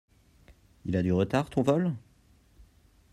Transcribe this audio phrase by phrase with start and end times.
[0.85, 1.93] Il a du retard ton vol?